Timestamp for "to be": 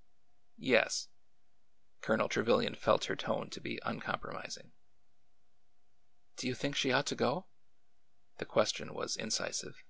3.48-3.80